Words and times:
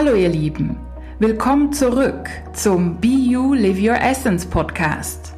Hallo 0.00 0.14
ihr 0.14 0.28
Lieben, 0.28 0.78
willkommen 1.18 1.72
zurück 1.72 2.30
zum 2.52 3.00
Be 3.00 3.08
You 3.08 3.52
Live 3.54 3.80
Your 3.82 4.00
Essence 4.00 4.46
Podcast. 4.46 5.34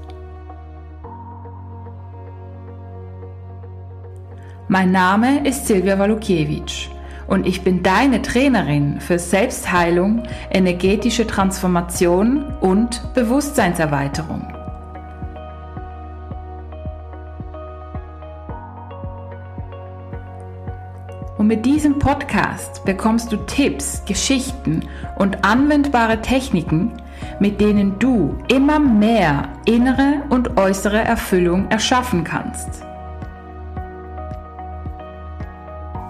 Mein 4.69 4.93
Name 4.93 5.49
ist 5.49 5.67
Silvia 5.67 5.99
Walukiewicz 5.99 6.91
und 7.27 7.47
ich 7.47 7.63
bin 7.63 7.83
deine 7.83 8.21
Trainerin 8.21 9.01
für 9.01 9.19
Selbstheilung, 9.19 10.25
energetische 10.51 11.27
Transformation 11.27 12.45
und 12.61 13.15
Bewusstseinserweiterung. 13.15 14.60
Und 21.41 21.47
mit 21.47 21.65
diesem 21.65 21.99
Podcast 21.99 22.85
bekommst 22.85 23.33
du 23.33 23.39
Tipps, 23.39 24.05
Geschichten 24.05 24.87
und 25.17 25.43
anwendbare 25.43 26.21
Techniken, 26.21 26.93
mit 27.39 27.63
denen 27.63 27.99
du 27.99 28.37
immer 28.49 28.79
mehr 28.79 29.49
innere 29.65 30.21
und 30.29 30.59
äußere 30.59 30.99
Erfüllung 30.99 31.67
erschaffen 31.71 32.25
kannst. 32.25 32.83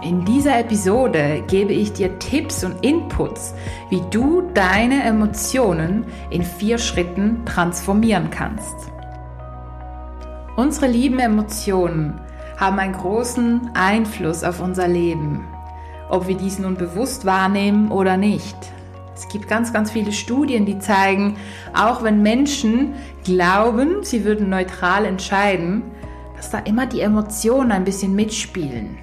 In 0.03 0.25
dieser 0.25 0.59
Episode 0.59 1.45
gebe 1.47 1.75
ich 1.75 1.93
dir 1.93 2.19
Tipps 2.19 2.65
und 2.65 2.85
Inputs, 2.85 3.55
wie 3.89 4.03
du 4.11 4.51
deine 4.53 5.05
Emotionen 5.05 6.07
in 6.31 6.43
vier 6.43 6.77
Schritten 6.77 7.45
transformieren 7.45 8.31
kannst. 8.31 8.75
Unsere 10.57 10.89
lieben 10.89 11.21
Emotionen 11.21 12.21
haben 12.61 12.79
einen 12.79 12.93
großen 12.93 13.71
Einfluss 13.73 14.45
auf 14.45 14.61
unser 14.61 14.87
Leben, 14.87 15.49
ob 16.11 16.29
wir 16.29 16.37
dies 16.37 16.59
nun 16.59 16.77
bewusst 16.77 17.25
wahrnehmen 17.25 17.91
oder 17.91 18.19
nicht. 18.19 18.57
Es 19.15 19.27
gibt 19.29 19.49
ganz, 19.49 19.73
ganz 19.73 19.91
viele 19.91 20.13
Studien, 20.13 20.67
die 20.67 20.79
zeigen, 20.79 21.37
auch 21.75 22.03
wenn 22.03 22.23
Menschen 22.23 22.95
glauben, 23.25 24.03
sie 24.05 24.25
würden 24.25 24.51
neutral 24.51 25.07
entscheiden, 25.07 25.83
dass 26.37 26.51
da 26.51 26.59
immer 26.59 26.87
die 26.87 27.01
Emotionen 27.01 27.73
ein 27.73 27.85
bisschen 27.85 28.15
mitspielen. 28.15 28.99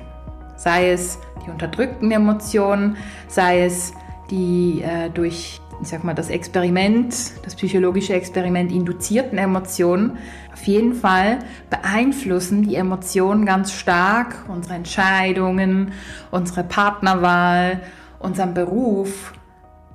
Sei 0.56 0.92
es 0.92 1.20
die 1.46 1.50
unterdrückten 1.50 2.12
Emotionen, 2.12 2.98
sei 3.28 3.64
es 3.64 3.94
die 4.30 4.82
äh, 4.82 5.10
durch 5.10 5.62
ich 5.82 5.90
sag 5.90 6.04
mal, 6.04 6.16
das 6.16 6.30
Experiment, 6.30 7.16
das 7.44 7.56
psychologische 7.56 8.14
Experiment 8.14 8.72
induzierten 8.72 9.38
Emotionen, 9.38 10.18
auf 10.54 10.64
jeden 10.64 10.94
Fall 10.94 11.40
beeinflussen 11.70 12.64
die 12.64 12.76
Emotionen 12.76 13.46
ganz 13.46 13.72
stark 13.72 14.46
unsere 14.48 14.74
Entscheidungen, 14.74 15.92
unsere 16.32 16.64
Partnerwahl, 16.64 17.82
unseren 18.20 18.54
Beruf. 18.54 19.34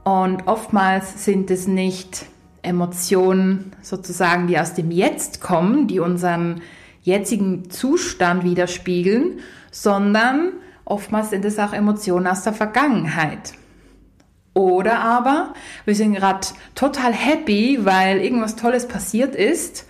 Und 0.05 0.47
oftmals 0.47 1.24
sind 1.24 1.50
es 1.50 1.66
nicht 1.66 2.27
Emotionen 2.62 3.72
sozusagen, 3.83 4.46
die 4.46 4.58
aus 4.58 4.74
dem 4.74 4.91
Jetzt 4.91 5.41
kommen, 5.41 5.89
die 5.89 5.98
unseren 5.98 6.61
jetzigen 7.02 7.70
Zustand 7.70 8.44
widerspiegeln, 8.44 9.41
sondern 9.72 10.52
oftmals 10.84 11.30
sind 11.30 11.44
es 11.44 11.58
auch 11.58 11.72
Emotionen 11.72 12.28
aus 12.28 12.44
der 12.44 12.52
Vergangenheit. 12.52 13.55
Oder 14.55 15.00
aber 15.00 15.55
wir 15.84 15.95
sind 15.95 16.14
gerade 16.14 16.47
total 16.75 17.12
happy, 17.12 17.78
weil 17.83 18.19
irgendwas 18.19 18.56
Tolles 18.56 18.86
passiert 18.86 19.34
ist. 19.34 19.86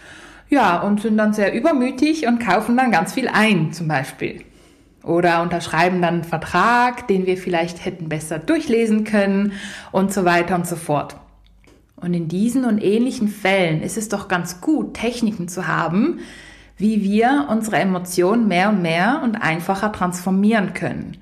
Ja, 0.48 0.80
und 0.80 1.00
sind 1.00 1.16
dann 1.16 1.32
sehr 1.32 1.54
übermütig 1.54 2.26
und 2.26 2.38
kaufen 2.38 2.76
dann 2.76 2.90
ganz 2.90 3.14
viel 3.14 3.28
ein, 3.28 3.72
zum 3.72 3.88
Beispiel. 3.88 4.44
Oder 5.02 5.42
unterschreiben 5.42 6.00
dann 6.00 6.14
einen 6.14 6.24
Vertrag, 6.24 7.08
den 7.08 7.26
wir 7.26 7.36
vielleicht 7.36 7.84
hätten 7.84 8.08
besser 8.08 8.38
durchlesen 8.38 9.04
können 9.04 9.52
und 9.90 10.12
so 10.12 10.24
weiter 10.24 10.54
und 10.54 10.66
so 10.66 10.76
fort. 10.76 11.16
Und 11.96 12.14
in 12.14 12.28
diesen 12.28 12.64
und 12.64 12.82
ähnlichen 12.82 13.28
Fällen 13.28 13.80
ist 13.80 13.96
es 13.96 14.08
doch 14.08 14.28
ganz 14.28 14.60
gut, 14.60 14.94
Techniken 14.94 15.48
zu 15.48 15.66
haben, 15.66 16.20
wie 16.76 17.02
wir 17.02 17.46
unsere 17.48 17.76
Emotionen 17.76 18.48
mehr 18.48 18.68
und 18.68 18.82
mehr 18.82 19.22
und 19.24 19.36
einfacher 19.36 19.92
transformieren 19.92 20.74
können. 20.74 21.16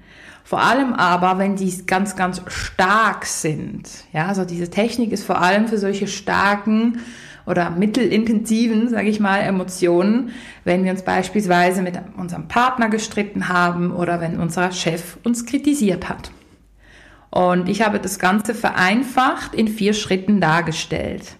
Vor 0.50 0.62
allem 0.62 0.94
aber, 0.94 1.38
wenn 1.38 1.54
die 1.54 1.86
ganz, 1.86 2.16
ganz 2.16 2.42
stark 2.48 3.24
sind. 3.24 3.88
Ja, 4.12 4.26
also 4.26 4.44
diese 4.44 4.68
Technik 4.68 5.12
ist 5.12 5.22
vor 5.22 5.40
allem 5.40 5.68
für 5.68 5.78
solche 5.78 6.08
starken 6.08 6.98
oder 7.46 7.70
mittelintensiven, 7.70 8.88
sage 8.88 9.10
ich 9.10 9.20
mal, 9.20 9.42
Emotionen, 9.42 10.32
wenn 10.64 10.82
wir 10.82 10.90
uns 10.90 11.02
beispielsweise 11.02 11.82
mit 11.82 12.00
unserem 12.16 12.48
Partner 12.48 12.88
gestritten 12.88 13.48
haben 13.48 13.92
oder 13.92 14.20
wenn 14.20 14.40
unser 14.40 14.72
Chef 14.72 15.18
uns 15.22 15.46
kritisiert 15.46 16.08
hat. 16.08 16.32
Und 17.30 17.68
ich 17.68 17.82
habe 17.82 18.00
das 18.00 18.18
Ganze 18.18 18.52
vereinfacht 18.52 19.54
in 19.54 19.68
vier 19.68 19.94
Schritten 19.94 20.40
dargestellt. 20.40 21.36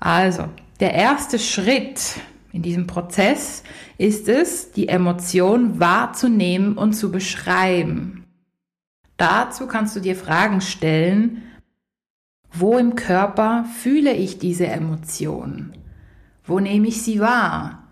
Also, 0.00 0.50
der 0.80 0.92
erste 0.92 1.38
Schritt 1.38 2.16
in 2.52 2.60
diesem 2.60 2.86
Prozess 2.86 3.62
ist 3.96 4.28
es, 4.28 4.70
die 4.70 4.88
Emotion 4.88 5.80
wahrzunehmen 5.80 6.76
und 6.76 6.92
zu 6.92 7.10
beschreiben. 7.10 8.23
Dazu 9.16 9.66
kannst 9.66 9.94
du 9.94 10.00
dir 10.00 10.16
Fragen 10.16 10.60
stellen, 10.60 11.42
wo 12.52 12.78
im 12.78 12.94
Körper 12.94 13.64
fühle 13.80 14.12
ich 14.12 14.38
diese 14.38 14.66
Emotion? 14.66 15.72
Wo 16.44 16.60
nehme 16.60 16.88
ich 16.88 17.02
sie 17.02 17.20
wahr? 17.20 17.84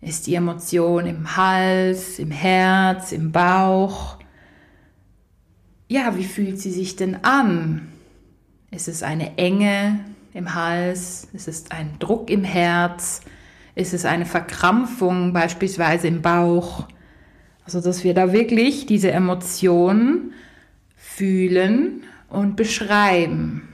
Ist 0.00 0.26
die 0.26 0.34
Emotion 0.34 1.06
im 1.06 1.36
Hals, 1.36 2.18
im 2.18 2.30
Herz, 2.30 3.12
im 3.12 3.32
Bauch? 3.32 4.18
Ja, 5.88 6.16
wie 6.16 6.24
fühlt 6.24 6.58
sie 6.60 6.70
sich 6.70 6.96
denn 6.96 7.24
an? 7.24 7.88
Ist 8.70 8.88
es 8.88 9.02
eine 9.02 9.36
Enge 9.38 10.00
im 10.32 10.54
Hals? 10.54 11.28
Ist 11.32 11.48
es 11.48 11.70
ein 11.70 11.98
Druck 11.98 12.30
im 12.30 12.44
Herz? 12.44 13.22
Ist 13.74 13.92
es 13.92 14.04
eine 14.04 14.26
Verkrampfung 14.26 15.32
beispielsweise 15.32 16.08
im 16.08 16.22
Bauch? 16.22 16.86
Also, 17.72 17.88
dass 17.88 18.02
wir 18.02 18.14
da 18.14 18.32
wirklich 18.32 18.86
diese 18.86 19.12
Emotionen 19.12 20.32
fühlen 20.96 22.02
und 22.28 22.56
beschreiben. 22.56 23.68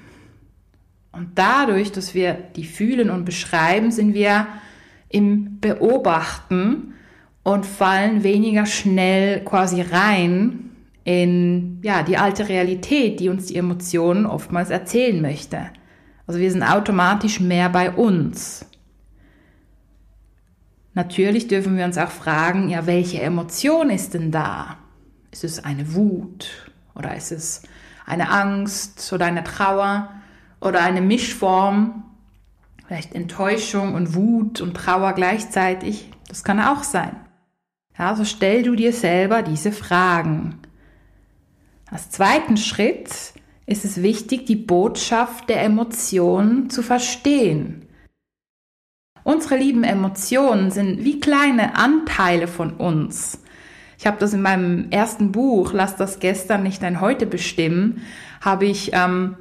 Und 1.13 1.29
dadurch, 1.37 1.93
dass 1.93 2.15
wir 2.15 2.35
die 2.35 2.67
fühlen 2.67 3.09
und 3.09 3.25
beschreiben, 3.25 3.91
sind 3.91 4.13
wir 4.13 4.49
im 5.09 5.61
Beobachten 5.61 6.93
und 7.43 7.65
fallen 7.65 8.23
weniger 8.23 8.67
schnell 8.67 9.43
quasi 9.47 9.81
rein 9.81 10.73
in 11.05 11.79
ja, 11.83 12.03
die 12.03 12.19
alte 12.19 12.51
Realität, 12.51 13.19
die 13.19 13.31
uns 13.31 13.47
die 13.47 13.57
Emotionen 13.57 14.27
oftmals 14.27 14.69
erzählen 14.69 15.23
möchte. 15.23 15.71
Also 16.27 16.39
wir 16.39 16.51
sind 16.51 16.65
automatisch 16.65 17.41
mehr 17.41 17.71
bei 17.71 17.91
uns. 17.91 18.67
Natürlich 20.97 21.47
dürfen 21.47 21.77
wir 21.77 21.85
uns 21.85 21.99
auch 21.99 22.11
fragen, 22.11 22.71
ja, 22.71 22.87
welche 22.87 23.21
Emotion 23.21 23.91
ist 23.91 24.15
denn 24.15 24.33
da? 24.33 24.79
Ist 25.31 25.45
es 25.45 25.63
eine 25.63 25.95
Wut 25.95 26.73
oder 26.95 27.15
ist 27.15 27.33
es 27.33 27.63
eine 28.07 28.31
Angst 28.31 29.13
oder 29.13 29.27
eine 29.27 29.45
Trauer 29.45 30.11
oder 30.59 30.81
eine 30.81 31.03
Mischform? 31.03 32.03
Vielleicht 32.87 33.15
Enttäuschung 33.15 33.95
und 33.95 34.15
Wut 34.15 34.63
und 34.63 34.73
Trauer 34.73 35.13
gleichzeitig. 35.13 36.11
Das 36.29 36.45
kann 36.45 36.59
auch 36.61 36.83
sein. 36.83 37.15
Ja, 37.99 38.09
also 38.09 38.25
stell 38.25 38.63
du 38.63 38.75
dir 38.75 38.95
selber 38.95 39.43
diese 39.43 39.73
Fragen. 39.73 40.61
Als 41.91 42.09
zweiten 42.09 42.57
Schritt 42.57 43.35
ist 43.67 43.85
es 43.85 44.03
wichtig, 44.03 44.47
die 44.47 44.57
Botschaft 44.57 45.51
der 45.51 45.63
Emotionen 45.63 46.71
zu 46.71 46.81
verstehen. 46.81 47.86
Unsere 49.27 49.57
lieben 49.57 49.83
Emotionen 49.83 50.71
sind 50.71 51.03
wie 51.03 51.19
kleine 51.19 51.75
Anteile 51.75 52.47
von 52.47 52.71
uns. 52.71 53.43
Ich 53.99 54.07
habe 54.07 54.19
das 54.21 54.33
in 54.33 54.41
meinem 54.41 54.87
ersten 54.91 55.33
Buch, 55.33 55.73
Lass 55.73 55.97
das 55.97 56.21
gestern 56.21 56.63
nicht 56.63 56.81
dein 56.81 57.01
heute 57.01 57.27
bestimmen, 57.27 58.03
habe 58.41 58.67
ich 58.67 58.93
ähm, 58.93 59.35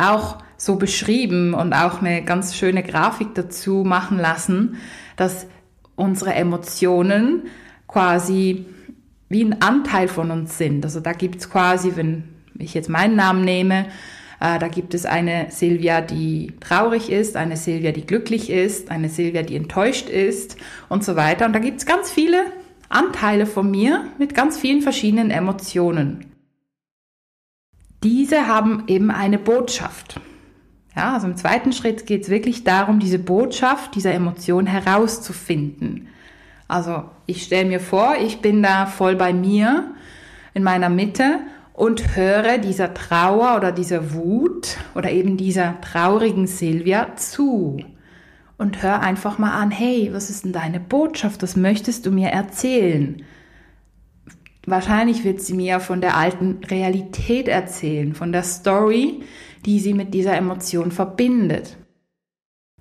auch 0.00 0.38
so 0.56 0.76
beschrieben 0.76 1.52
und 1.52 1.72
auch 1.72 2.00
eine 2.00 2.22
ganz 2.22 2.54
schöne 2.54 2.84
Grafik 2.84 3.34
dazu 3.34 3.82
machen 3.84 4.18
lassen, 4.18 4.76
dass 5.16 5.48
unsere 5.96 6.34
Emotionen 6.34 7.48
quasi 7.88 8.66
wie 9.28 9.44
ein 9.44 9.60
Anteil 9.60 10.06
von 10.06 10.30
uns 10.30 10.58
sind. 10.58 10.84
Also 10.84 11.00
da 11.00 11.12
gibt's 11.12 11.50
quasi, 11.50 11.94
wenn 11.96 12.22
ich 12.56 12.72
jetzt 12.72 12.88
meinen 12.88 13.16
Namen 13.16 13.44
nehme, 13.44 13.86
äh, 14.40 14.58
da 14.58 14.68
gibt 14.68 14.94
es 14.94 15.04
eine 15.04 15.46
Silvia, 15.50 16.00
die 16.00 16.52
traurig 16.60 17.10
ist, 17.10 17.36
eine 17.36 17.56
Silvia, 17.56 17.92
die 17.92 18.06
glücklich 18.06 18.50
ist, 18.50 18.90
eine 18.90 19.08
Silvia, 19.08 19.42
die 19.42 19.56
enttäuscht 19.56 20.08
ist 20.08 20.56
und 20.88 21.04
so 21.04 21.16
weiter. 21.16 21.46
Und 21.46 21.52
da 21.52 21.58
gibt 21.58 21.78
es 21.78 21.86
ganz 21.86 22.10
viele 22.10 22.44
Anteile 22.88 23.46
von 23.46 23.70
mir 23.70 24.06
mit 24.18 24.34
ganz 24.34 24.58
vielen 24.58 24.82
verschiedenen 24.82 25.30
Emotionen. 25.30 26.26
Diese 28.02 28.46
haben 28.46 28.84
eben 28.86 29.10
eine 29.10 29.38
Botschaft. 29.38 30.20
Ja, 30.94 31.14
also 31.14 31.26
im 31.26 31.36
zweiten 31.36 31.72
Schritt 31.72 32.06
geht 32.06 32.22
es 32.22 32.30
wirklich 32.30 32.64
darum, 32.64 33.00
diese 33.00 33.18
Botschaft 33.18 33.94
dieser 33.94 34.14
Emotion 34.14 34.66
herauszufinden. 34.66 36.08
Also 36.68 37.04
ich 37.26 37.42
stelle 37.42 37.68
mir 37.68 37.80
vor, 37.80 38.16
ich 38.20 38.40
bin 38.40 38.62
da 38.62 38.86
voll 38.86 39.16
bei 39.16 39.32
mir 39.32 39.94
in 40.54 40.62
meiner 40.62 40.88
Mitte 40.88 41.40
und 41.78 42.16
höre 42.16 42.58
dieser 42.58 42.92
Trauer 42.92 43.56
oder 43.56 43.70
dieser 43.70 44.12
Wut 44.12 44.78
oder 44.96 45.12
eben 45.12 45.36
dieser 45.36 45.80
traurigen 45.80 46.48
Silvia 46.48 47.14
zu. 47.14 47.78
Und 48.56 48.82
hör 48.82 49.00
einfach 49.00 49.38
mal 49.38 49.52
an, 49.52 49.70
hey, 49.70 50.10
was 50.12 50.28
ist 50.28 50.44
denn 50.44 50.52
deine 50.52 50.80
Botschaft? 50.80 51.40
Was 51.44 51.54
möchtest 51.54 52.04
du 52.04 52.10
mir 52.10 52.30
erzählen? 52.30 53.22
Wahrscheinlich 54.66 55.22
wird 55.22 55.40
sie 55.40 55.54
mir 55.54 55.78
von 55.78 56.00
der 56.00 56.16
alten 56.16 56.58
Realität 56.68 57.46
erzählen, 57.46 58.12
von 58.12 58.32
der 58.32 58.42
Story, 58.42 59.22
die 59.64 59.78
sie 59.78 59.94
mit 59.94 60.12
dieser 60.14 60.36
Emotion 60.36 60.90
verbindet. 60.90 61.76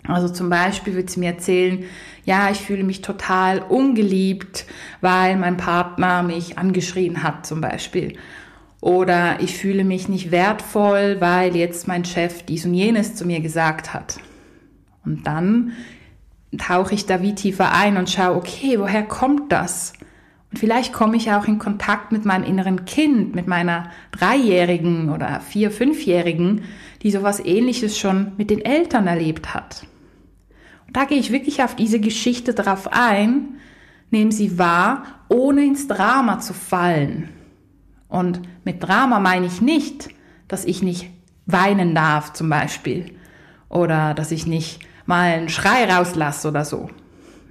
Also 0.05 0.27
zum 0.27 0.49
Beispiel 0.49 0.95
wird 0.95 1.11
sie 1.11 1.19
mir 1.19 1.33
erzählen, 1.33 1.83
ja, 2.25 2.49
ich 2.49 2.61
fühle 2.61 2.83
mich 2.83 3.03
total 3.03 3.59
ungeliebt, 3.59 4.65
weil 5.01 5.37
mein 5.37 5.57
Partner 5.57 6.23
mich 6.23 6.57
angeschrien 6.57 7.21
hat 7.21 7.45
zum 7.45 7.61
Beispiel. 7.61 8.17
Oder 8.79 9.39
ich 9.41 9.57
fühle 9.57 9.83
mich 9.83 10.07
nicht 10.07 10.31
wertvoll, 10.31 11.17
weil 11.19 11.55
jetzt 11.55 11.87
mein 11.87 12.05
Chef 12.05 12.43
dies 12.43 12.65
und 12.65 12.73
jenes 12.73 13.15
zu 13.15 13.25
mir 13.25 13.39
gesagt 13.39 13.93
hat. 13.93 14.19
Und 15.03 15.25
dann 15.25 15.71
tauche 16.57 16.93
ich 16.93 17.05
da 17.05 17.21
wie 17.21 17.35
tiefer 17.35 17.73
ein 17.73 17.97
und 17.97 18.09
schaue, 18.09 18.35
okay, 18.35 18.79
woher 18.79 19.03
kommt 19.03 19.51
das? 19.51 19.93
Und 20.51 20.59
vielleicht 20.59 20.93
komme 20.93 21.17
ich 21.17 21.31
auch 21.31 21.45
in 21.45 21.59
Kontakt 21.59 22.11
mit 22.11 22.23
meinem 22.23 22.43
inneren 22.43 22.85
Kind, 22.85 23.35
mit 23.35 23.47
meiner 23.47 23.89
Dreijährigen 24.11 25.09
oder 25.09 25.41
Vier-, 25.41 25.71
Fünfjährigen, 25.71 26.61
die 27.01 27.11
sowas 27.11 27.43
ähnliches 27.43 27.99
schon 27.99 28.31
mit 28.37 28.49
den 28.49 28.63
Eltern 28.63 29.07
erlebt 29.07 29.53
hat. 29.53 29.85
Und 30.87 30.95
da 30.95 31.03
gehe 31.03 31.19
ich 31.19 31.31
wirklich 31.31 31.63
auf 31.63 31.75
diese 31.75 31.99
Geschichte 31.99 32.53
drauf 32.53 32.89
ein, 32.91 33.57
nehme 34.09 34.31
sie 34.31 34.57
wahr, 34.57 35.03
ohne 35.27 35.65
ins 35.65 35.87
Drama 35.87 36.39
zu 36.39 36.53
fallen. 36.53 37.29
Und 38.09 38.41
mit 38.63 38.83
Drama 38.83 39.19
meine 39.19 39.45
ich 39.45 39.61
nicht, 39.61 40.09
dass 40.47 40.65
ich 40.65 40.81
nicht 40.81 41.09
weinen 41.45 41.95
darf 41.95 42.33
zum 42.33 42.49
Beispiel 42.49 43.13
oder 43.69 44.13
dass 44.13 44.31
ich 44.31 44.47
nicht 44.47 44.79
mal 45.05 45.33
einen 45.33 45.49
Schrei 45.49 45.85
rauslasse 45.91 46.47
oder 46.47 46.65
so. 46.65 46.89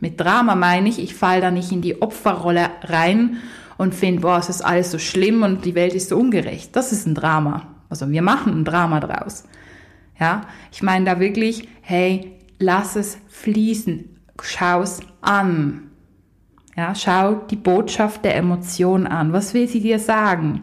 Mit 0.00 0.20
Drama 0.20 0.54
meine 0.54 0.88
ich, 0.88 0.98
ich 0.98 1.14
falle 1.14 1.40
da 1.40 1.50
nicht 1.50 1.72
in 1.72 1.82
die 1.82 2.00
Opferrolle 2.00 2.70
rein 2.82 3.38
und 3.78 3.94
finde, 3.94 4.22
boah, 4.22 4.38
es 4.38 4.48
ist 4.48 4.62
alles 4.62 4.90
so 4.90 4.98
schlimm 4.98 5.42
und 5.42 5.64
die 5.64 5.74
Welt 5.74 5.94
ist 5.94 6.10
so 6.10 6.16
ungerecht. 6.16 6.74
Das 6.76 6.92
ist 6.92 7.06
ein 7.06 7.14
Drama. 7.14 7.62
Also 7.88 8.10
wir 8.10 8.22
machen 8.22 8.60
ein 8.60 8.64
Drama 8.64 9.00
draus. 9.00 9.44
Ja, 10.18 10.42
ich 10.72 10.82
meine 10.82 11.04
da 11.04 11.20
wirklich, 11.20 11.68
hey, 11.82 12.38
lass 12.58 12.96
es 12.96 13.18
fließen, 13.28 14.16
schau 14.42 14.82
es 14.82 15.00
an. 15.20 15.85
Ja, 16.76 16.94
schau 16.94 17.34
die 17.50 17.56
Botschaft 17.56 18.24
der 18.24 18.36
Emotion 18.36 19.06
an. 19.06 19.32
Was 19.32 19.54
will 19.54 19.66
sie 19.66 19.80
dir 19.80 19.98
sagen? 19.98 20.62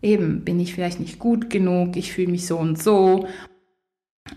Eben, 0.00 0.44
bin 0.44 0.58
ich 0.60 0.74
vielleicht 0.74 1.00
nicht 1.00 1.18
gut 1.18 1.50
genug, 1.50 1.96
ich 1.96 2.12
fühle 2.12 2.30
mich 2.30 2.46
so 2.46 2.58
und 2.58 2.82
so, 2.82 3.26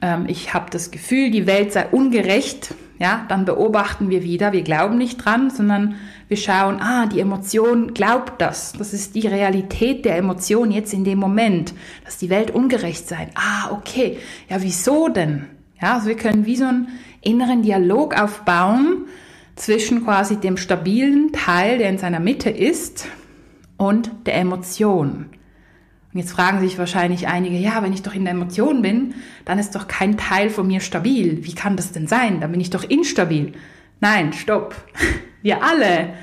ähm, 0.01 0.25
ich 0.27 0.53
habe 0.53 0.69
das 0.71 0.91
Gefühl, 0.91 1.31
die 1.31 1.47
Welt 1.47 1.73
sei 1.73 1.87
ungerecht, 1.87 2.73
ja, 2.97 3.25
dann 3.29 3.45
beobachten 3.45 4.09
wir 4.09 4.23
wieder, 4.23 4.51
wir 4.51 4.61
glauben 4.61 4.97
nicht 4.97 5.23
dran, 5.23 5.49
sondern 5.49 5.95
wir 6.27 6.35
schauen, 6.37 6.81
ah, 6.81 7.05
die 7.05 7.21
Emotion 7.21 7.93
glaubt 7.93 8.41
das. 8.41 8.73
Das 8.73 8.93
ist 8.93 9.15
die 9.15 9.25
Realität 9.27 10.03
der 10.03 10.17
Emotion 10.17 10.69
jetzt 10.69 10.93
in 10.93 11.05
dem 11.05 11.17
Moment, 11.17 11.73
dass 12.03 12.17
die 12.17 12.29
Welt 12.29 12.51
ungerecht 12.51 13.07
sei. 13.07 13.29
Ah, 13.35 13.71
okay. 13.71 14.17
Ja, 14.49 14.61
wieso 14.61 15.07
denn? 15.07 15.45
Ja, 15.81 15.95
also 15.95 16.07
wir 16.07 16.17
können 16.17 16.45
wie 16.45 16.57
so 16.57 16.65
einen 16.65 16.89
inneren 17.21 17.61
Dialog 17.61 18.19
aufbauen 18.19 19.05
zwischen 19.59 20.05
quasi 20.05 20.37
dem 20.37 20.57
stabilen 20.57 21.33
Teil, 21.33 21.77
der 21.77 21.89
in 21.89 21.97
seiner 21.97 22.19
Mitte 22.19 22.49
ist, 22.49 23.07
und 23.77 24.11
der 24.25 24.35
Emotion. 24.35 25.29
Und 26.11 26.19
jetzt 26.19 26.31
fragen 26.31 26.59
sich 26.59 26.77
wahrscheinlich 26.77 27.27
einige, 27.27 27.57
ja, 27.57 27.83
wenn 27.83 27.93
ich 27.93 28.01
doch 28.01 28.15
in 28.15 28.25
der 28.25 28.33
Emotion 28.33 28.81
bin, 28.81 29.13
dann 29.45 29.59
ist 29.59 29.75
doch 29.75 29.87
kein 29.87 30.17
Teil 30.17 30.49
von 30.49 30.65
mir 30.65 30.79
stabil. 30.79 31.45
Wie 31.45 31.53
kann 31.53 31.77
das 31.77 31.91
denn 31.91 32.07
sein? 32.07 32.41
Dann 32.41 32.51
bin 32.51 32.61
ich 32.61 32.71
doch 32.71 32.83
instabil. 32.83 33.53
Nein, 33.99 34.33
stopp. 34.33 34.75
Wir 35.41 35.63
alle 35.63 36.13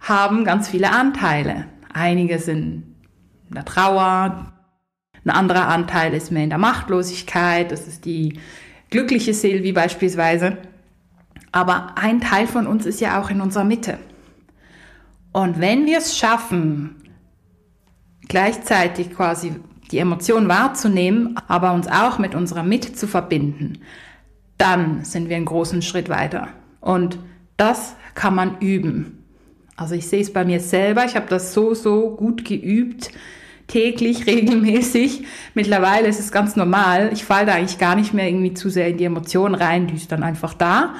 haben 0.00 0.44
ganz 0.44 0.68
viele 0.68 0.90
Anteile. 0.90 1.66
Einige 1.92 2.38
sind 2.38 2.84
in 3.48 3.54
der 3.54 3.64
Trauer, 3.64 4.52
ein 5.24 5.30
anderer 5.30 5.68
Anteil 5.68 6.14
ist 6.14 6.30
mehr 6.30 6.44
in 6.44 6.50
der 6.50 6.58
Machtlosigkeit, 6.58 7.72
das 7.72 7.86
ist 7.86 8.04
die 8.04 8.38
glückliche 8.90 9.34
Silvi 9.34 9.72
beispielsweise. 9.72 10.58
Aber 11.54 11.92
ein 11.94 12.20
Teil 12.20 12.48
von 12.48 12.66
uns 12.66 12.84
ist 12.84 13.00
ja 13.00 13.20
auch 13.20 13.30
in 13.30 13.40
unserer 13.40 13.62
Mitte. 13.62 13.98
Und 15.30 15.60
wenn 15.60 15.86
wir 15.86 15.98
es 15.98 16.18
schaffen, 16.18 16.96
gleichzeitig 18.26 19.14
quasi 19.14 19.54
die 19.92 19.98
Emotion 19.98 20.48
wahrzunehmen, 20.48 21.38
aber 21.46 21.72
uns 21.72 21.86
auch 21.86 22.18
mit 22.18 22.34
unserer 22.34 22.64
Mitte 22.64 22.92
zu 22.92 23.06
verbinden, 23.06 23.78
dann 24.58 25.04
sind 25.04 25.28
wir 25.28 25.36
einen 25.36 25.44
großen 25.44 25.80
Schritt 25.80 26.08
weiter. 26.08 26.48
Und 26.80 27.20
das 27.56 27.94
kann 28.16 28.34
man 28.34 28.58
üben. 28.58 29.22
Also 29.76 29.94
ich 29.94 30.08
sehe 30.08 30.22
es 30.22 30.32
bei 30.32 30.44
mir 30.44 30.58
selber, 30.58 31.04
ich 31.04 31.14
habe 31.14 31.26
das 31.28 31.54
so, 31.54 31.72
so 31.72 32.16
gut 32.16 32.44
geübt, 32.44 33.12
täglich, 33.68 34.26
regelmäßig. 34.26 35.24
Mittlerweile 35.54 36.08
ist 36.08 36.18
es 36.18 36.32
ganz 36.32 36.56
normal. 36.56 37.10
Ich 37.12 37.24
falle 37.24 37.46
da 37.46 37.54
eigentlich 37.54 37.78
gar 37.78 37.94
nicht 37.94 38.12
mehr 38.12 38.26
irgendwie 38.26 38.54
zu 38.54 38.70
sehr 38.70 38.88
in 38.88 38.96
die 38.96 39.04
Emotionen 39.04 39.54
rein, 39.54 39.86
die 39.86 39.94
ist 39.94 40.10
dann 40.10 40.24
einfach 40.24 40.54
da. 40.54 40.96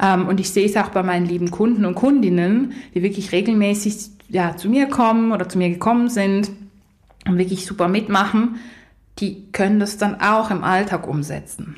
Ähm, 0.00 0.26
und 0.28 0.40
ich 0.40 0.50
sehe 0.50 0.66
es 0.66 0.76
auch 0.76 0.88
bei 0.88 1.02
meinen 1.02 1.26
lieben 1.26 1.50
Kunden 1.50 1.84
und 1.84 1.94
Kundinnen, 1.94 2.72
die 2.94 3.02
wirklich 3.02 3.32
regelmäßig 3.32 4.10
ja, 4.28 4.56
zu 4.56 4.68
mir 4.68 4.86
kommen 4.86 5.32
oder 5.32 5.48
zu 5.48 5.58
mir 5.58 5.68
gekommen 5.68 6.08
sind 6.08 6.50
und 7.26 7.38
wirklich 7.38 7.66
super 7.66 7.88
mitmachen, 7.88 8.56
die 9.18 9.50
können 9.52 9.80
das 9.80 9.98
dann 9.98 10.20
auch 10.20 10.50
im 10.50 10.64
Alltag 10.64 11.06
umsetzen. 11.06 11.76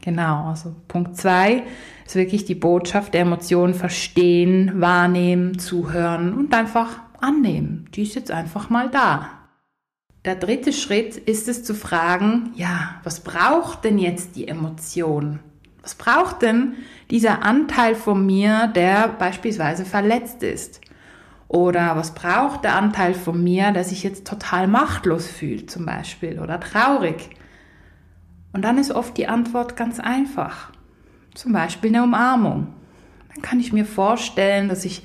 Genau, 0.00 0.48
also 0.48 0.74
Punkt 0.88 1.16
zwei 1.16 1.62
ist 2.06 2.16
wirklich 2.16 2.46
die 2.46 2.54
Botschaft 2.54 3.14
der 3.14 3.20
Emotionen 3.20 3.74
verstehen, 3.74 4.80
wahrnehmen, 4.80 5.58
zuhören 5.58 6.32
und 6.32 6.54
einfach 6.54 6.98
annehmen. 7.20 7.88
Die 7.94 8.02
ist 8.02 8.14
jetzt 8.14 8.30
einfach 8.30 8.70
mal 8.70 8.88
da. 8.88 9.28
Der 10.24 10.34
dritte 10.34 10.72
Schritt 10.72 11.16
ist 11.16 11.48
es 11.48 11.62
zu 11.62 11.74
fragen, 11.74 12.50
ja, 12.54 13.00
was 13.04 13.20
braucht 13.20 13.84
denn 13.84 13.98
jetzt 13.98 14.36
die 14.36 14.48
Emotion? 14.48 15.38
Was 15.82 15.94
braucht 15.94 16.42
denn 16.42 16.74
dieser 17.10 17.42
Anteil 17.42 17.94
von 17.94 18.24
mir, 18.24 18.66
der 18.68 19.08
beispielsweise 19.08 19.84
verletzt 19.84 20.42
ist? 20.42 20.80
Oder 21.48 21.96
was 21.96 22.14
braucht 22.14 22.64
der 22.64 22.76
Anteil 22.76 23.14
von 23.14 23.42
mir, 23.42 23.72
der 23.72 23.82
sich 23.82 24.02
jetzt 24.02 24.26
total 24.26 24.68
machtlos 24.68 25.26
fühlt 25.26 25.70
zum 25.70 25.84
Beispiel 25.84 26.38
oder 26.38 26.60
traurig? 26.60 27.30
Und 28.52 28.62
dann 28.62 28.78
ist 28.78 28.92
oft 28.92 29.16
die 29.16 29.26
Antwort 29.28 29.76
ganz 29.76 30.00
einfach. 30.00 30.70
Zum 31.34 31.52
Beispiel 31.52 31.90
eine 31.90 32.04
Umarmung. 32.04 32.68
Dann 33.32 33.42
kann 33.42 33.60
ich 33.60 33.72
mir 33.72 33.84
vorstellen, 33.84 34.68
dass 34.68 34.84
ich 34.84 35.02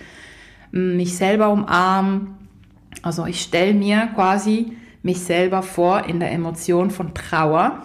hm, 0.71 0.97
mich 0.97 1.15
selber 1.17 1.49
umarme. 1.49 2.27
Also 3.01 3.25
ich 3.25 3.41
stelle 3.41 3.73
mir 3.73 4.07
quasi 4.15 4.77
mich 5.03 5.21
selber 5.21 5.61
vor 5.61 6.05
in 6.05 6.19
der 6.19 6.31
Emotion 6.31 6.89
von 6.89 7.13
Trauer. 7.13 7.83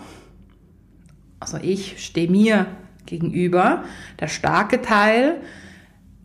Also 1.39 1.59
ich 1.59 2.05
stehe 2.05 2.31
mir 2.31 2.67
gegenüber. 3.11 3.85
Der 4.19 4.29
starke 4.29 4.81
Teil 4.81 5.43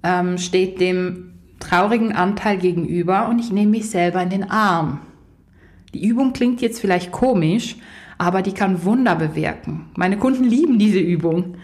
ähm, 0.04 0.38
steht 0.38 0.80
dem 0.80 1.34
traurigen 1.60 2.14
Anteil 2.14 2.58
gegenüber 2.58 3.28
und 3.28 3.40
ich 3.40 3.52
nehme 3.52 3.72
mich 3.72 3.90
selber 3.90 4.22
in 4.22 4.30
den 4.30 4.50
Arm. 4.50 5.02
Die 5.94 6.06
Übung 6.06 6.34
klingt 6.34 6.62
jetzt 6.62 6.80
vielleicht 6.80 7.12
komisch, 7.12 7.76
aber 8.18 8.42
die 8.42 8.54
kann 8.54 8.86
Wunder 8.86 9.16
bewirken. 9.16 9.90
Meine 9.96 10.18
Kunden 10.18 10.44
lieben 10.44 10.80
diese 10.80 11.00
Übung. 11.00 11.56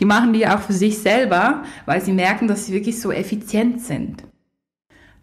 Die 0.00 0.04
machen 0.04 0.32
die 0.32 0.46
auch 0.46 0.60
für 0.60 0.72
sich 0.72 0.98
selber, 0.98 1.62
weil 1.86 2.00
sie 2.00 2.12
merken, 2.12 2.48
dass 2.48 2.66
sie 2.66 2.72
wirklich 2.72 3.00
so 3.00 3.12
effizient 3.12 3.82
sind. 3.82 4.24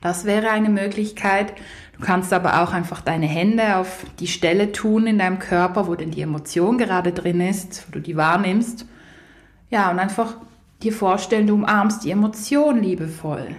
Das 0.01 0.25
wäre 0.25 0.51
eine 0.51 0.69
Möglichkeit. 0.69 1.53
Du 1.97 2.05
kannst 2.05 2.31
aber 2.31 2.61
auch 2.61 2.73
einfach 2.73 3.01
deine 3.01 3.25
Hände 3.25 3.77
auf 3.77 4.05
die 4.19 4.27
Stelle 4.27 4.71
tun 4.71 5.07
in 5.07 5.17
deinem 5.17 5.39
Körper, 5.39 5.87
wo 5.87 5.95
denn 5.95 6.11
die 6.11 6.21
Emotion 6.21 6.77
gerade 6.77 7.11
drin 7.11 7.41
ist, 7.41 7.87
wo 7.87 7.93
du 7.93 8.01
die 8.01 8.15
wahrnimmst. 8.15 8.85
Ja, 9.69 9.91
und 9.91 9.99
einfach 9.99 10.35
dir 10.81 10.93
vorstellen, 10.93 11.47
du 11.47 11.55
umarmst 11.55 12.03
die 12.03 12.11
Emotion 12.11 12.81
liebevoll. 12.81 13.55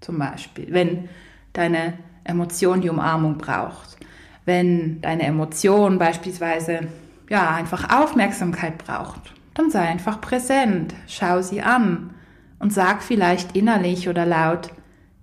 Zum 0.00 0.18
Beispiel, 0.18 0.66
wenn 0.70 1.08
deine 1.52 1.94
Emotion 2.24 2.80
die 2.80 2.90
Umarmung 2.90 3.38
braucht, 3.38 3.96
wenn 4.44 5.00
deine 5.00 5.24
Emotion 5.24 5.98
beispielsweise 5.98 6.88
ja 7.28 7.54
einfach 7.54 7.96
Aufmerksamkeit 7.96 8.78
braucht, 8.78 9.32
dann 9.54 9.70
sei 9.70 9.80
einfach 9.80 10.20
präsent, 10.20 10.94
schau 11.06 11.42
sie 11.42 11.62
an 11.62 12.14
und 12.58 12.72
sag 12.72 13.02
vielleicht 13.02 13.56
innerlich 13.56 14.08
oder 14.08 14.26
laut, 14.26 14.70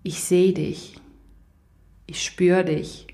ich 0.04 0.24
sehe 0.24 0.54
dich, 0.54 1.02
ich 2.06 2.24
spüre 2.24 2.66
dich, 2.66 3.08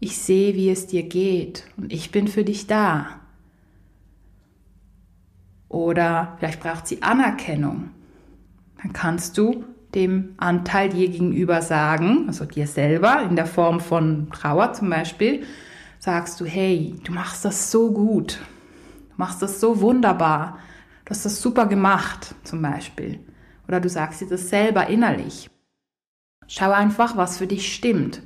ich 0.00 0.18
sehe, 0.18 0.54
wie 0.54 0.70
es 0.70 0.86
dir 0.86 1.04
geht 1.04 1.64
und 1.76 1.92
ich 1.92 2.10
bin 2.10 2.28
für 2.28 2.44
dich 2.44 2.66
da. 2.66 3.20
Oder 5.72 6.34
vielleicht 6.38 6.60
braucht 6.60 6.86
sie 6.86 7.02
Anerkennung. 7.02 7.90
Dann 8.82 8.92
kannst 8.92 9.38
du 9.38 9.64
dem 9.94 10.34
Anteil 10.36 10.90
dir 10.90 11.08
gegenüber 11.08 11.62
sagen, 11.62 12.24
also 12.26 12.44
dir 12.44 12.66
selber 12.66 13.22
in 13.22 13.36
der 13.36 13.46
Form 13.46 13.80
von 13.80 14.30
Trauer 14.30 14.74
zum 14.74 14.90
Beispiel, 14.90 15.44
sagst 15.98 16.40
du, 16.40 16.44
hey, 16.44 16.94
du 17.04 17.12
machst 17.12 17.44
das 17.44 17.70
so 17.70 17.90
gut, 17.90 18.38
du 19.10 19.14
machst 19.16 19.40
das 19.40 19.60
so 19.60 19.80
wunderbar, 19.80 20.58
du 21.04 21.10
hast 21.10 21.24
das 21.24 21.40
super 21.40 21.66
gemacht 21.66 22.34
zum 22.44 22.60
Beispiel. 22.60 23.20
Oder 23.66 23.80
du 23.80 23.88
sagst 23.88 24.20
dir 24.20 24.28
das 24.28 24.50
selber 24.50 24.88
innerlich. 24.88 25.48
Schau 26.48 26.70
einfach, 26.70 27.16
was 27.16 27.38
für 27.38 27.46
dich 27.46 27.74
stimmt. 27.74 28.20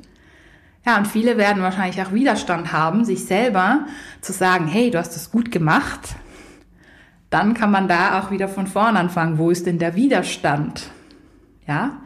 Ja, 0.84 0.96
und 0.98 1.06
viele 1.06 1.36
werden 1.36 1.62
wahrscheinlich 1.62 2.00
auch 2.02 2.12
Widerstand 2.12 2.72
haben, 2.72 3.04
sich 3.04 3.24
selber 3.24 3.86
zu 4.20 4.32
sagen, 4.32 4.66
hey, 4.66 4.90
du 4.90 4.98
hast 4.98 5.14
das 5.14 5.30
gut 5.30 5.52
gemacht. 5.52 6.16
Dann 7.30 7.54
kann 7.54 7.70
man 7.70 7.88
da 7.88 8.20
auch 8.20 8.30
wieder 8.30 8.48
von 8.48 8.66
vorn 8.66 8.96
anfangen. 8.96 9.38
Wo 9.38 9.50
ist 9.50 9.66
denn 9.66 9.78
der 9.78 9.96
Widerstand? 9.96 10.90
Ja, 11.66 11.98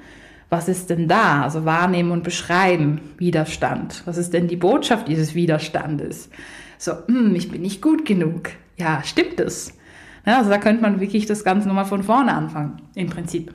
was 0.48 0.68
ist 0.68 0.90
denn 0.90 1.06
da? 1.06 1.42
Also 1.42 1.64
wahrnehmen 1.64 2.10
und 2.10 2.24
beschreiben 2.24 3.00
Widerstand. 3.18 4.02
Was 4.06 4.16
ist 4.16 4.32
denn 4.32 4.48
die 4.48 4.56
Botschaft 4.56 5.08
dieses 5.08 5.34
Widerstandes? 5.34 6.30
So, 6.78 6.92
hm, 7.06 7.34
ich 7.34 7.50
bin 7.50 7.62
nicht 7.62 7.82
gut 7.82 8.06
genug. 8.06 8.50
Ja, 8.76 9.02
stimmt 9.04 9.38
es? 9.40 9.74
Ja, 10.24 10.38
also 10.38 10.50
da 10.50 10.58
könnte 10.58 10.82
man 10.82 11.00
wirklich 11.00 11.26
das 11.26 11.44
Ganze 11.44 11.68
nochmal 11.68 11.84
von 11.84 12.02
vorne 12.02 12.32
anfangen, 12.32 12.82
im 12.94 13.08
Prinzip. 13.08 13.52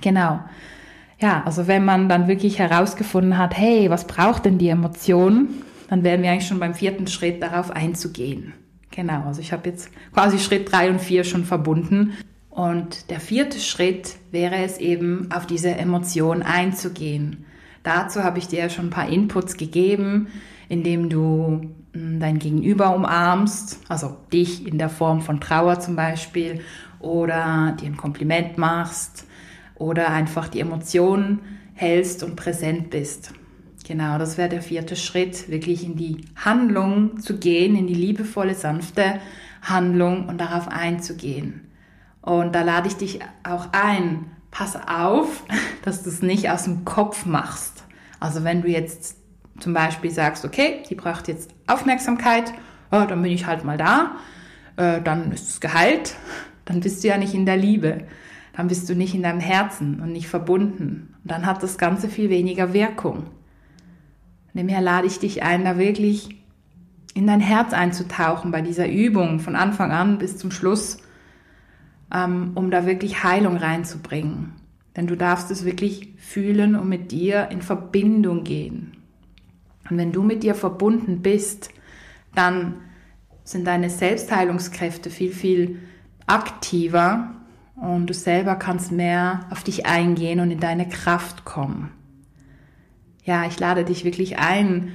Genau 0.00 0.40
ja, 1.24 1.42
also 1.44 1.66
wenn 1.66 1.84
man 1.84 2.08
dann 2.08 2.28
wirklich 2.28 2.58
herausgefunden 2.58 3.38
hat, 3.38 3.56
hey, 3.56 3.88
was 3.90 4.06
braucht 4.06 4.44
denn 4.44 4.58
die 4.58 4.68
Emotion, 4.68 5.48
dann 5.88 6.02
wären 6.02 6.22
wir 6.22 6.30
eigentlich 6.30 6.48
schon 6.48 6.60
beim 6.60 6.74
vierten 6.74 7.06
Schritt 7.06 7.42
darauf 7.42 7.70
einzugehen. 7.70 8.52
Genau, 8.94 9.24
also 9.24 9.40
ich 9.40 9.52
habe 9.52 9.68
jetzt 9.68 9.90
quasi 10.12 10.38
Schritt 10.38 10.70
drei 10.70 10.88
und 10.88 11.00
vier 11.00 11.24
schon 11.24 11.44
verbunden. 11.44 12.12
Und 12.48 13.10
der 13.10 13.18
vierte 13.18 13.58
Schritt 13.58 14.14
wäre 14.30 14.56
es 14.56 14.78
eben, 14.78 15.28
auf 15.32 15.46
diese 15.46 15.70
Emotion 15.70 16.42
einzugehen. 16.42 17.44
Dazu 17.82 18.22
habe 18.22 18.38
ich 18.38 18.46
dir 18.46 18.60
ja 18.60 18.70
schon 18.70 18.86
ein 18.86 18.90
paar 18.90 19.08
Inputs 19.08 19.56
gegeben, 19.56 20.28
indem 20.68 21.10
du 21.10 21.70
hm, 21.92 22.20
dein 22.20 22.38
Gegenüber 22.38 22.94
umarmst, 22.94 23.80
also 23.88 24.16
dich 24.32 24.64
in 24.64 24.78
der 24.78 24.88
Form 24.88 25.22
von 25.22 25.40
Trauer 25.40 25.80
zum 25.80 25.96
Beispiel, 25.96 26.60
oder 27.00 27.76
dir 27.80 27.86
ein 27.86 27.96
Kompliment 27.96 28.58
machst, 28.58 29.26
oder 29.74 30.10
einfach 30.10 30.48
die 30.48 30.60
Emotionen 30.60 31.40
hältst 31.74 32.22
und 32.22 32.36
präsent 32.36 32.90
bist. 32.90 33.32
Genau, 33.86 34.18
das 34.18 34.38
wäre 34.38 34.48
der 34.48 34.62
vierte 34.62 34.96
Schritt, 34.96 35.50
wirklich 35.50 35.84
in 35.84 35.96
die 35.96 36.24
Handlung 36.36 37.20
zu 37.20 37.38
gehen, 37.38 37.76
in 37.76 37.86
die 37.86 37.94
liebevolle, 37.94 38.54
sanfte 38.54 39.20
Handlung 39.62 40.28
und 40.28 40.40
darauf 40.40 40.68
einzugehen. 40.68 41.70
Und 42.22 42.54
da 42.54 42.62
lade 42.62 42.88
ich 42.88 42.96
dich 42.96 43.20
auch 43.42 43.68
ein, 43.72 44.30
pass 44.50 44.76
auf, 44.88 45.44
dass 45.84 46.02
du 46.02 46.08
es 46.08 46.22
nicht 46.22 46.50
aus 46.50 46.64
dem 46.64 46.84
Kopf 46.84 47.26
machst. 47.26 47.84
Also 48.20 48.42
wenn 48.42 48.62
du 48.62 48.68
jetzt 48.68 49.18
zum 49.60 49.74
Beispiel 49.74 50.10
sagst, 50.10 50.44
okay, 50.44 50.82
die 50.88 50.94
braucht 50.94 51.28
jetzt 51.28 51.50
Aufmerksamkeit, 51.66 52.52
oh, 52.90 53.04
dann 53.06 53.22
bin 53.22 53.32
ich 53.32 53.46
halt 53.46 53.64
mal 53.64 53.76
da, 53.76 54.16
äh, 54.76 55.02
dann 55.02 55.30
ist 55.30 55.50
es 55.50 55.60
geheilt, 55.60 56.16
dann 56.64 56.80
bist 56.80 57.04
du 57.04 57.08
ja 57.08 57.18
nicht 57.18 57.34
in 57.34 57.46
der 57.46 57.58
Liebe 57.58 58.04
dann 58.56 58.68
bist 58.68 58.88
du 58.88 58.94
nicht 58.94 59.14
in 59.14 59.22
deinem 59.22 59.40
Herzen 59.40 60.00
und 60.00 60.12
nicht 60.12 60.28
verbunden. 60.28 61.14
Und 61.22 61.30
dann 61.30 61.46
hat 61.46 61.62
das 61.62 61.76
Ganze 61.76 62.08
viel 62.08 62.30
weniger 62.30 62.72
Wirkung. 62.72 63.24
Nämher 64.54 64.80
lade 64.80 65.06
ich 65.06 65.18
dich 65.18 65.42
ein, 65.42 65.64
da 65.64 65.78
wirklich 65.78 66.40
in 67.12 67.26
dein 67.26 67.40
Herz 67.40 67.72
einzutauchen 67.72 68.50
bei 68.50 68.62
dieser 68.62 68.88
Übung 68.88 69.40
von 69.40 69.56
Anfang 69.56 69.90
an 69.90 70.18
bis 70.18 70.38
zum 70.38 70.50
Schluss, 70.50 70.98
ähm, 72.12 72.52
um 72.54 72.70
da 72.70 72.86
wirklich 72.86 73.22
Heilung 73.22 73.56
reinzubringen. 73.56 74.52
Denn 74.96 75.06
du 75.06 75.16
darfst 75.16 75.50
es 75.50 75.64
wirklich 75.64 76.14
fühlen 76.18 76.76
und 76.76 76.88
mit 76.88 77.10
dir 77.10 77.48
in 77.50 77.62
Verbindung 77.62 78.44
gehen. 78.44 78.96
Und 79.90 79.98
wenn 79.98 80.12
du 80.12 80.22
mit 80.22 80.42
dir 80.44 80.54
verbunden 80.54 81.20
bist, 81.20 81.70
dann 82.34 82.76
sind 83.42 83.66
deine 83.66 83.90
Selbstheilungskräfte 83.90 85.10
viel, 85.10 85.32
viel 85.32 85.80
aktiver 86.26 87.34
und 87.76 88.06
du 88.06 88.14
selber 88.14 88.54
kannst 88.54 88.92
mehr 88.92 89.40
auf 89.50 89.64
dich 89.64 89.84
eingehen 89.84 90.40
und 90.40 90.50
in 90.50 90.60
deine 90.60 90.88
Kraft 90.88 91.44
kommen. 91.44 91.90
Ja, 93.24 93.46
ich 93.46 93.58
lade 93.58 93.84
dich 93.84 94.04
wirklich 94.04 94.38
ein, 94.38 94.92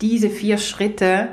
diese 0.00 0.30
vier 0.30 0.58
Schritte 0.58 1.28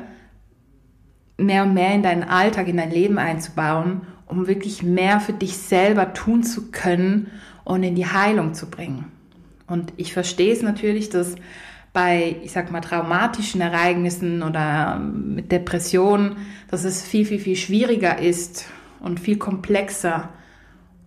mehr 1.38 1.64
und 1.64 1.74
mehr 1.74 1.94
in 1.94 2.04
deinen 2.04 2.24
Alltag, 2.24 2.68
in 2.68 2.78
dein 2.78 2.92
Leben 2.92 3.18
einzubauen, 3.18 4.02
um 4.26 4.48
wirklich 4.48 4.84
mehr 4.84 5.20
für 5.20 5.34
dich 5.34 5.58
selber 5.58 6.14
tun 6.14 6.44
zu 6.44 6.72
können 6.72 7.32
und 7.64 7.84
in 7.84 7.96
die 7.96 8.08
Heilung 8.08 8.54
zu 8.54 8.70
bringen. 8.70 9.06
Und 9.68 9.94
ich 9.98 10.14
verstehe 10.14 10.54
es 10.54 10.62
natürlich, 10.62 11.10
dass 11.10 11.36
bei, 11.94 12.36
ich 12.44 12.52
sag 12.52 12.72
mal, 12.72 12.82
traumatischen 12.82 13.62
Ereignissen 13.62 14.44
oder 14.44 15.00
mit 15.00 15.52
Depressionen, 15.52 16.38
dass 16.70 16.84
es 16.84 17.04
viel, 17.04 17.26
viel, 17.26 17.40
viel 17.40 17.56
schwieriger 17.56 18.20
ist 18.20 18.66
und 19.00 19.20
viel 19.20 19.38
komplexer 19.38 20.30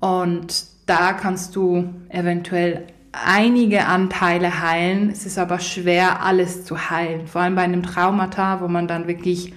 und 0.03 0.65
da 0.87 1.13
kannst 1.13 1.55
du 1.55 1.95
eventuell 2.09 2.89
einige 3.13 3.87
Anteile 3.87 4.61
heilen. 4.61 5.11
Es 5.11 5.27
ist 5.27 5.39
aber 5.39 5.61
schwer, 5.61 6.23
alles 6.23 6.65
zu 6.65 6.91
heilen. 6.91 7.27
Vor 7.27 7.43
allem 7.43 7.55
bei 7.55 7.63
einem 7.63 7.83
Traumata, 7.83 8.61
wo 8.61 8.69
man 8.69 8.89
dann 8.89 9.07
wirklich 9.07 9.53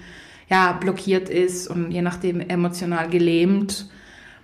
ja, 0.48 0.72
blockiert 0.72 1.28
ist 1.28 1.66
und 1.66 1.90
je 1.90 2.02
nachdem 2.02 2.40
emotional 2.40 3.08
gelähmt 3.08 3.88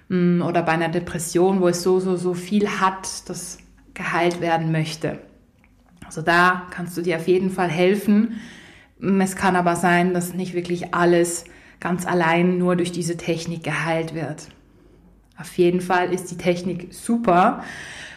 mm, 0.09 0.43
oder 0.43 0.63
bei 0.63 0.73
einer 0.73 0.89
Depression, 0.89 1.61
wo 1.61 1.69
es 1.69 1.83
so, 1.83 2.01
so, 2.01 2.17
so 2.17 2.35
viel 2.35 2.69
hat, 2.81 3.29
das 3.29 3.59
geheilt 3.95 4.41
werden 4.41 4.73
möchte. 4.73 5.19
Also 6.05 6.23
da 6.23 6.67
kannst 6.71 6.97
du 6.97 7.03
dir 7.03 7.17
auf 7.17 7.29
jeden 7.29 7.51
Fall 7.51 7.69
helfen. 7.69 8.41
Mm, 8.99 9.21
es 9.21 9.37
kann 9.37 9.55
aber 9.55 9.77
sein, 9.77 10.15
dass 10.15 10.35
nicht 10.35 10.55
wirklich 10.55 10.95
alles 10.95 11.45
ganz 11.79 12.07
allein 12.07 12.59
nur 12.59 12.77
durch 12.77 12.93
diese 12.93 13.17
Technik 13.17 13.63
geheilt 13.63 14.15
wird. 14.15 14.49
Auf 15.39 15.57
jeden 15.59 15.81
Fall 15.81 16.13
ist 16.13 16.31
die 16.31 16.37
Technik 16.37 16.93
super 16.93 17.63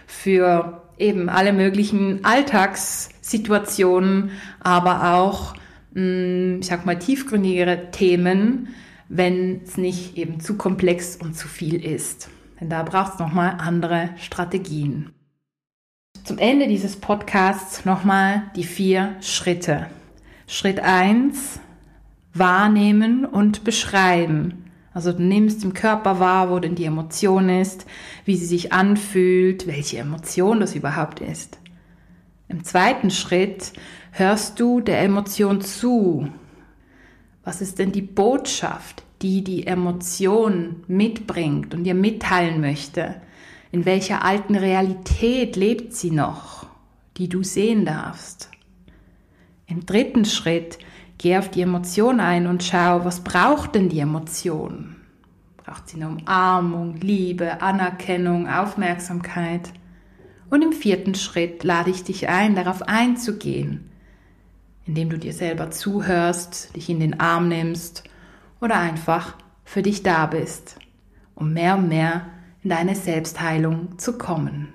für 0.05 0.84
eben 0.97 1.29
alle 1.29 1.53
möglichen 1.53 2.23
Alltagssituationen, 2.23 4.31
aber 4.59 5.15
auch, 5.15 5.55
mm, 5.93 6.59
ich 6.59 6.67
sag 6.67 6.85
mal, 6.85 6.99
tiefgründigere 6.99 7.91
Themen, 7.91 8.69
wenn 9.09 9.61
es 9.63 9.77
nicht 9.77 10.17
eben 10.17 10.39
zu 10.39 10.57
komplex 10.57 11.15
und 11.15 11.35
zu 11.35 11.47
viel 11.47 11.83
ist. 11.83 12.29
Denn 12.59 12.69
da 12.69 12.83
braucht 12.83 13.13
es 13.13 13.19
nochmal 13.19 13.57
andere 13.59 14.09
Strategien. 14.17 15.11
Zum 16.23 16.37
Ende 16.39 16.67
dieses 16.67 16.95
Podcasts 16.95 17.85
nochmal 17.85 18.43
die 18.55 18.63
vier 18.63 19.15
Schritte. 19.21 19.87
Schritt 20.47 20.79
eins: 20.79 21.59
wahrnehmen 22.33 23.25
und 23.25 23.63
beschreiben. 23.63 24.64
Also 24.95 25.11
du 25.11 25.21
nimmst 25.21 25.61
im 25.65 25.73
Körper 25.73 26.21
wahr, 26.21 26.49
wo 26.49 26.57
denn 26.57 26.75
die 26.75 26.85
Emotion 26.85 27.49
ist, 27.49 27.85
wie 28.23 28.37
sie 28.37 28.45
sich 28.45 28.71
anfühlt, 28.71 29.67
welche 29.67 29.97
Emotion 29.97 30.61
das 30.61 30.73
überhaupt 30.73 31.19
ist. 31.19 31.59
Im 32.47 32.63
zweiten 32.63 33.11
Schritt 33.11 33.73
hörst 34.11 34.57
du 34.57 34.79
der 34.79 35.01
Emotion 35.01 35.59
zu. 35.59 36.29
Was 37.43 37.59
ist 37.59 37.77
denn 37.77 37.91
die 37.91 38.01
Botschaft, 38.01 39.03
die 39.21 39.43
die 39.43 39.67
Emotion 39.67 40.85
mitbringt 40.87 41.73
und 41.73 41.83
dir 41.83 41.93
mitteilen 41.93 42.61
möchte? 42.61 43.15
In 43.73 43.83
welcher 43.83 44.23
alten 44.23 44.55
Realität 44.55 45.57
lebt 45.57 45.93
sie 45.93 46.11
noch, 46.11 46.67
die 47.17 47.27
du 47.27 47.43
sehen 47.43 47.83
darfst? 47.83 48.49
Im 49.67 49.85
dritten 49.85 50.23
Schritt 50.23 50.77
Geh 51.17 51.37
auf 51.37 51.49
die 51.49 51.61
Emotion 51.61 52.19
ein 52.19 52.45
und 52.45 52.63
schau, 52.63 53.05
was 53.05 53.21
braucht 53.21 53.75
denn 53.75 53.89
die 53.89 53.99
Emotion? 53.99 54.95
Braucht 55.57 55.89
sie 55.89 55.95
eine 55.95 56.09
Umarmung, 56.09 56.95
Liebe, 56.99 57.61
Anerkennung, 57.61 58.47
Aufmerksamkeit? 58.49 59.71
Und 60.49 60.61
im 60.61 60.73
vierten 60.73 61.15
Schritt 61.15 61.63
lade 61.63 61.89
ich 61.89 62.03
dich 62.03 62.29
ein, 62.29 62.55
darauf 62.55 62.83
einzugehen, 62.83 63.89
indem 64.85 65.09
du 65.09 65.17
dir 65.17 65.33
selber 65.33 65.71
zuhörst, 65.71 66.75
dich 66.75 66.89
in 66.89 66.99
den 66.99 67.19
Arm 67.19 67.47
nimmst 67.47 68.03
oder 68.61 68.77
einfach 68.77 69.35
für 69.63 69.81
dich 69.81 70.03
da 70.03 70.27
bist, 70.27 70.77
um 71.33 71.53
mehr 71.53 71.75
und 71.75 71.87
mehr 71.87 72.27
in 72.61 72.69
deine 72.69 72.95
Selbstheilung 72.95 73.97
zu 73.97 74.17
kommen. 74.17 74.74